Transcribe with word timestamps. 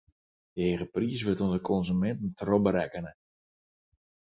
Dy 0.53 0.61
hege 0.69 0.87
priis 0.95 1.19
wurdt 1.25 1.43
oan 1.43 1.53
de 1.55 1.61
konsuminten 1.69 2.31
trochberekkene. 2.41 3.11